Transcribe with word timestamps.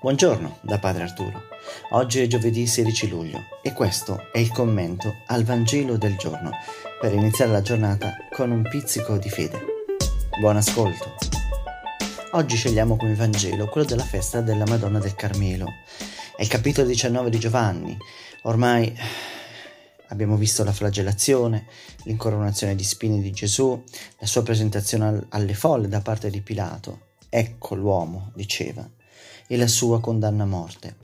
Buongiorno 0.00 0.58
da 0.60 0.78
Padre 0.78 1.02
Arturo. 1.02 1.48
Oggi 1.90 2.20
è 2.20 2.28
giovedì 2.28 2.68
16 2.68 3.08
luglio 3.08 3.40
e 3.62 3.72
questo 3.72 4.30
è 4.30 4.38
il 4.38 4.52
commento 4.52 5.22
al 5.26 5.42
Vangelo 5.42 5.96
del 5.96 6.16
giorno 6.16 6.52
per 7.00 7.12
iniziare 7.12 7.50
la 7.50 7.62
giornata 7.62 8.14
con 8.30 8.52
un 8.52 8.62
pizzico 8.62 9.18
di 9.18 9.28
fede. 9.28 9.60
Buon 10.38 10.56
ascolto. 10.56 11.16
Oggi 12.30 12.54
scegliamo 12.54 12.96
come 12.96 13.16
Vangelo 13.16 13.66
quello 13.66 13.88
della 13.88 14.04
festa 14.04 14.40
della 14.40 14.66
Madonna 14.68 15.00
del 15.00 15.16
Carmelo. 15.16 15.66
È 16.36 16.42
il 16.42 16.48
capitolo 16.48 16.86
19 16.86 17.28
di 17.28 17.38
Giovanni. 17.40 17.98
Ormai 18.42 18.96
abbiamo 20.10 20.36
visto 20.36 20.62
la 20.62 20.72
flagellazione, 20.72 21.66
l'incoronazione 22.04 22.76
di 22.76 22.84
spine 22.84 23.20
di 23.20 23.32
Gesù, 23.32 23.82
la 24.18 24.26
sua 24.28 24.44
presentazione 24.44 25.26
alle 25.30 25.54
folle 25.54 25.88
da 25.88 26.00
parte 26.00 26.30
di 26.30 26.40
Pilato 26.40 27.06
Ecco 27.30 27.74
l'uomo, 27.74 28.32
diceva, 28.34 28.88
e 29.46 29.56
la 29.56 29.66
sua 29.66 30.00
condanna 30.00 30.44
a 30.44 30.46
morte. 30.46 30.96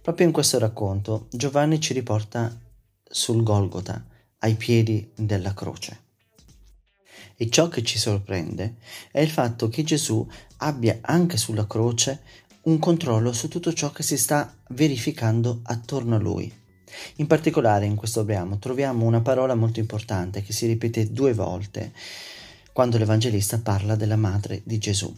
Proprio 0.00 0.26
in 0.26 0.32
questo 0.32 0.58
racconto 0.58 1.26
Giovanni 1.30 1.80
ci 1.80 1.92
riporta 1.92 2.56
sul 3.04 3.42
Golgota, 3.42 4.04
ai 4.40 4.54
piedi 4.54 5.10
della 5.16 5.54
croce. 5.54 6.06
E 7.36 7.48
ciò 7.50 7.68
che 7.68 7.82
ci 7.82 7.98
sorprende 7.98 8.76
è 9.10 9.20
il 9.20 9.30
fatto 9.30 9.68
che 9.68 9.84
Gesù 9.84 10.26
abbia 10.58 10.98
anche 11.02 11.36
sulla 11.36 11.66
croce 11.66 12.20
un 12.62 12.78
controllo 12.78 13.32
su 13.32 13.48
tutto 13.48 13.72
ciò 13.72 13.90
che 13.92 14.02
si 14.02 14.18
sta 14.18 14.52
verificando 14.70 15.60
attorno 15.62 16.16
a 16.16 16.18
lui. 16.18 16.52
In 17.16 17.26
particolare 17.26 17.86
in 17.86 17.94
questo 17.94 18.24
brano 18.24 18.58
troviamo 18.58 19.04
una 19.04 19.20
parola 19.20 19.54
molto 19.54 19.78
importante 19.78 20.42
che 20.42 20.52
si 20.52 20.66
ripete 20.66 21.12
due 21.12 21.32
volte 21.32 21.92
quando 22.72 22.98
l'Evangelista 22.98 23.58
parla 23.58 23.94
della 23.94 24.16
madre 24.16 24.62
di 24.64 24.78
Gesù. 24.78 25.14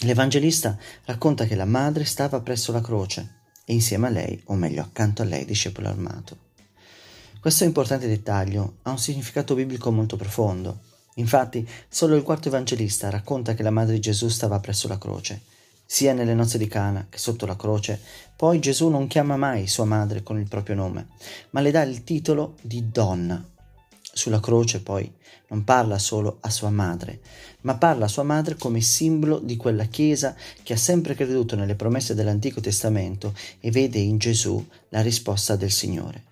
L'Evangelista 0.00 0.76
racconta 1.06 1.46
che 1.46 1.54
la 1.54 1.64
madre 1.64 2.04
stava 2.04 2.40
presso 2.40 2.70
la 2.70 2.82
croce 2.82 3.36
e 3.64 3.72
insieme 3.72 4.08
a 4.08 4.10
lei, 4.10 4.38
o 4.46 4.54
meglio 4.54 4.82
accanto 4.82 5.22
a 5.22 5.24
lei, 5.24 5.46
discepolo 5.46 5.88
armato. 5.88 6.36
Questo 7.40 7.64
importante 7.64 8.06
dettaglio 8.06 8.76
ha 8.82 8.90
un 8.90 8.98
significato 8.98 9.54
biblico 9.54 9.90
molto 9.90 10.16
profondo. 10.16 10.80
Infatti, 11.14 11.66
solo 11.88 12.14
il 12.14 12.22
quarto 12.22 12.48
evangelista 12.48 13.08
racconta 13.08 13.54
che 13.54 13.62
la 13.62 13.70
madre 13.70 13.94
di 13.94 14.00
Gesù 14.00 14.28
stava 14.28 14.60
presso 14.60 14.86
la 14.86 14.98
croce. 14.98 15.42
Sia 15.86 16.12
nelle 16.12 16.34
nozze 16.34 16.58
di 16.58 16.68
Cana 16.68 17.06
che 17.08 17.16
sotto 17.16 17.46
la 17.46 17.56
croce, 17.56 17.98
poi 18.36 18.58
Gesù 18.58 18.88
non 18.88 19.06
chiama 19.06 19.36
mai 19.36 19.66
sua 19.66 19.86
madre 19.86 20.22
con 20.22 20.38
il 20.38 20.48
proprio 20.48 20.74
nome, 20.74 21.06
ma 21.50 21.60
le 21.60 21.70
dà 21.70 21.80
il 21.82 22.04
titolo 22.04 22.56
di 22.60 22.90
donna 22.90 23.42
sulla 24.16 24.40
croce 24.40 24.80
poi 24.80 25.12
non 25.48 25.62
parla 25.62 25.98
solo 25.98 26.38
a 26.40 26.48
sua 26.48 26.70
madre, 26.70 27.20
ma 27.60 27.76
parla 27.76 28.06
a 28.06 28.08
sua 28.08 28.22
madre 28.22 28.56
come 28.56 28.80
simbolo 28.80 29.38
di 29.38 29.56
quella 29.56 29.84
Chiesa 29.84 30.34
che 30.62 30.72
ha 30.72 30.76
sempre 30.78 31.14
creduto 31.14 31.54
nelle 31.54 31.74
promesse 31.74 32.14
dell'Antico 32.14 32.60
Testamento 32.60 33.34
e 33.60 33.70
vede 33.70 33.98
in 33.98 34.16
Gesù 34.16 34.64
la 34.88 35.02
risposta 35.02 35.54
del 35.54 35.70
Signore. 35.70 36.24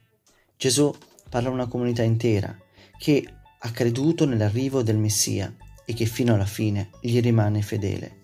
Gesù 0.57 0.93
parla 1.29 1.51
a 1.51 1.53
una 1.53 1.69
comunità 1.69 2.03
intera 2.03 2.59
che 2.97 3.29
ha 3.59 3.71
creduto 3.71 4.25
nell'arrivo 4.25 4.83
del 4.83 4.97
Messia 4.97 5.55
e 5.85 5.93
che 5.93 6.07
fino 6.07 6.35
alla 6.35 6.47
fine 6.47 6.89
gli 7.03 7.21
rimane 7.21 7.61
fedele. 7.61 8.23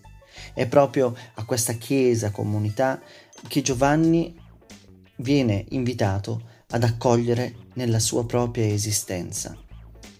È 0.55 0.65
proprio 0.65 1.15
a 1.35 1.45
questa 1.45 1.73
Chiesa, 1.73 2.31
comunità, 2.31 2.99
che 3.47 3.61
Giovanni 3.61 4.35
viene 5.17 5.65
invitato 5.69 6.49
ad 6.71 6.83
accogliere 6.83 7.55
nella 7.73 7.99
sua 7.99 8.25
propria 8.25 8.65
esistenza. 8.65 9.55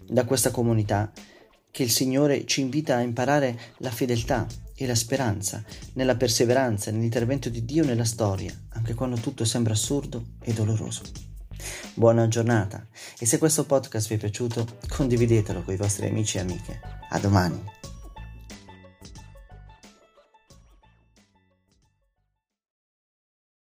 Da 0.07 0.25
questa 0.25 0.51
comunità 0.51 1.11
che 1.69 1.83
il 1.83 1.89
Signore 1.89 2.45
ci 2.45 2.61
invita 2.61 2.95
a 2.95 3.01
imparare 3.01 3.57
la 3.77 3.91
fedeltà 3.91 4.45
e 4.75 4.85
la 4.85 4.95
speranza 4.95 5.63
nella 5.93 6.15
perseveranza, 6.15 6.91
nell'intervento 6.91 7.49
di 7.49 7.63
Dio 7.65 7.85
nella 7.85 8.03
storia, 8.03 8.53
anche 8.69 8.93
quando 8.93 9.17
tutto 9.17 9.45
sembra 9.45 9.73
assurdo 9.73 10.33
e 10.41 10.53
doloroso. 10.53 11.03
Buona 11.93 12.27
giornata 12.27 12.87
e 13.19 13.25
se 13.25 13.37
questo 13.37 13.65
podcast 13.65 14.07
vi 14.07 14.15
è 14.15 14.17
piaciuto 14.17 14.77
condividetelo 14.87 15.61
con 15.63 15.73
i 15.73 15.77
vostri 15.77 16.07
amici 16.07 16.37
e 16.37 16.41
amiche. 16.41 16.79
A 17.09 17.19
domani! 17.19 17.80